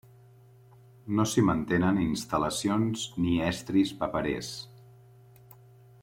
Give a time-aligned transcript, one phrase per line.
[1.19, 4.49] No s'hi mantenen instal·lacions ni estris paperers.